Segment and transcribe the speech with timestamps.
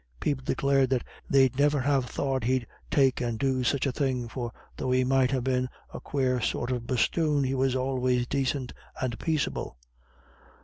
[0.19, 4.51] People declared that "they'd never have thought he'd take and do such a thing, for
[4.75, 9.19] though he might ha' been a quare sort of bosthoon, he was always dacint and
[9.19, 9.77] paiceable."